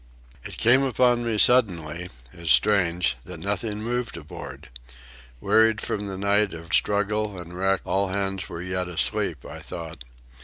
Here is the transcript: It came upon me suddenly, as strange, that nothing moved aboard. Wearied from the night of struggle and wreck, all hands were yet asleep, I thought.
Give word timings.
It 0.43 0.57
came 0.57 0.81
upon 0.81 1.23
me 1.23 1.37
suddenly, 1.37 2.09
as 2.33 2.49
strange, 2.49 3.17
that 3.23 3.39
nothing 3.39 3.83
moved 3.83 4.17
aboard. 4.17 4.69
Wearied 5.39 5.79
from 5.79 6.07
the 6.07 6.17
night 6.17 6.55
of 6.55 6.73
struggle 6.73 7.39
and 7.39 7.55
wreck, 7.55 7.81
all 7.85 8.07
hands 8.07 8.49
were 8.49 8.63
yet 8.63 8.87
asleep, 8.87 9.45
I 9.45 9.59
thought. 9.59 10.03